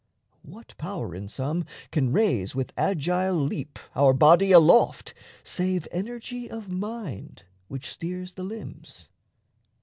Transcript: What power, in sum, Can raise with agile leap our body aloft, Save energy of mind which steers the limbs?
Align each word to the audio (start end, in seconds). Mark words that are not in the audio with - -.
What 0.41 0.73
power, 0.79 1.13
in 1.13 1.27
sum, 1.27 1.63
Can 1.91 2.11
raise 2.11 2.55
with 2.55 2.73
agile 2.75 3.35
leap 3.35 3.77
our 3.95 4.13
body 4.15 4.51
aloft, 4.51 5.13
Save 5.43 5.87
energy 5.91 6.49
of 6.49 6.71
mind 6.71 7.43
which 7.67 7.91
steers 7.91 8.33
the 8.33 8.41
limbs? 8.43 9.09